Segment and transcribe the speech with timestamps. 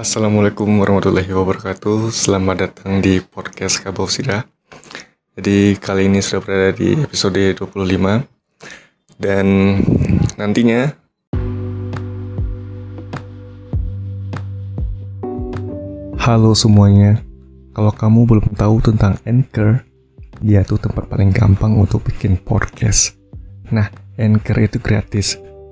[0.00, 2.08] Assalamualaikum warahmatullahi wabarakatuh.
[2.08, 4.48] Selamat datang di podcast Kabau Sida.
[5.36, 9.76] Jadi kali ini sudah berada di episode 25 Dan
[10.40, 10.88] nantinya
[16.16, 17.20] Halo semuanya.
[17.76, 19.84] Kalau kamu belum tahu tentang Anchor
[20.40, 23.20] Dia tuh tempat paling gampang untuk bikin podcast.
[23.68, 25.49] Nah, Anchor itu gratis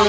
[0.00, 0.08] Uh,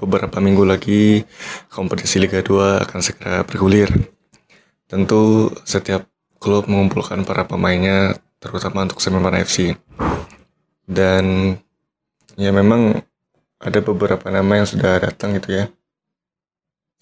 [0.00, 1.20] beberapa minggu lagi
[1.68, 3.92] kompetisi Liga 2 akan segera bergulir.
[4.88, 6.08] Tentu setiap
[6.40, 9.76] klub mengumpulkan para pemainnya terutama untuk Semarang FC.
[10.88, 11.60] Dan
[12.40, 13.04] ya memang
[13.60, 15.68] ada beberapa nama yang sudah datang gitu ya.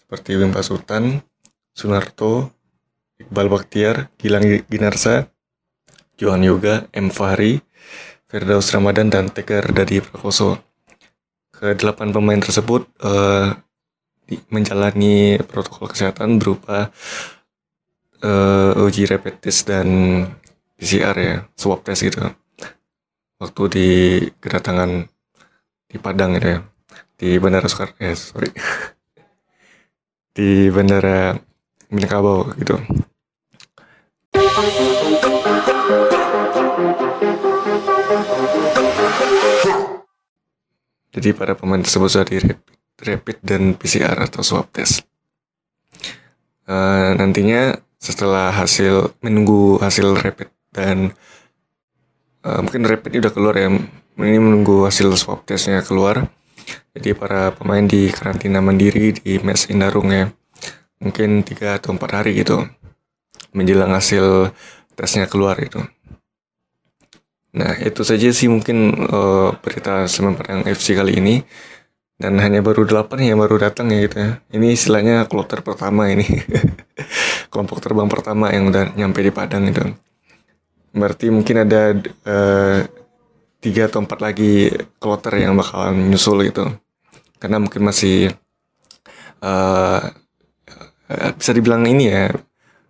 [0.03, 1.23] Seperti Wim Pasutan,
[1.71, 2.51] Sunarto,
[3.23, 5.31] Iqbal Baktiar, Gilang Ginarsa,
[6.19, 7.11] Johan Yoga, M.
[7.11, 7.59] Fahri,
[8.31, 10.75] Firdaus Ramadan, dan Tegar dari Prakoso
[11.73, 13.57] delapan pemain tersebut uh,
[14.53, 16.93] menjalani protokol kesehatan berupa
[18.21, 19.89] uh, uji rapid test dan
[20.77, 22.21] PCR ya, swab test gitu.
[23.41, 23.89] Waktu di
[24.41, 25.09] kedatangan
[25.89, 26.61] di Padang gitu ya,
[27.17, 28.51] di Bandara Soekarno, eh sorry,
[30.37, 31.39] di Bandara
[31.89, 32.77] Minangkabau gitu.
[41.15, 42.43] Jadi para pemain tersebut sudah di
[43.01, 45.07] rapid, dan PCR atau swab test.
[46.67, 51.13] Uh, nantinya setelah hasil menunggu hasil rapid dan
[52.43, 53.71] uh, mungkin rapid udah keluar ya,
[54.21, 56.29] ini menunggu hasil swab testnya keluar.
[56.93, 60.29] Jadi para pemain di karantina mandiri di Mes Indarung ya,
[60.99, 62.65] mungkin tiga atau empat hari gitu
[63.55, 64.51] menjelang hasil
[64.95, 65.83] tesnya keluar itu.
[67.55, 71.37] Nah, itu saja sih mungkin uh, berita Padang FC kali ini.
[72.15, 74.31] Dan hanya baru delapan yang baru datang ya gitu ya.
[74.55, 76.27] Ini istilahnya kloter pertama ini.
[77.51, 79.83] Kelompok terbang pertama yang udah nyampe di Padang itu.
[80.95, 81.91] Berarti mungkin ada
[82.27, 82.81] uh,
[83.65, 86.71] atau empat lagi kloter yang bakalan nyusul gitu.
[87.43, 88.31] Karena mungkin masih
[89.43, 90.01] uh,
[91.35, 92.31] bisa dibilang ini ya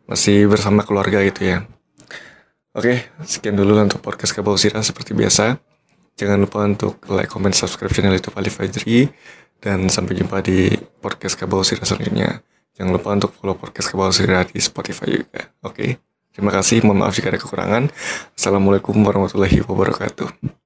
[0.05, 1.59] masih bersama keluarga gitu ya.
[2.75, 5.63] Oke, sekian dulu untuk podcast Kabau Sirah seperti biasa.
[6.19, 9.07] Jangan lupa untuk like, comment, subscribe channel YouTube Ali Fajri.
[9.63, 12.43] Dan sampai jumpa di podcast Kabau Sirah selanjutnya.
[12.75, 15.55] Jangan lupa untuk follow podcast Kabau Sirah di Spotify juga.
[15.63, 16.03] Oke,
[16.35, 16.83] terima kasih.
[16.83, 17.95] Mohon maaf jika ada kekurangan.
[18.35, 20.64] Assalamualaikum warahmatullahi wabarakatuh.